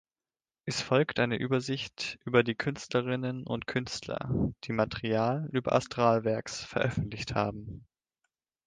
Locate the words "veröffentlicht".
6.63-7.35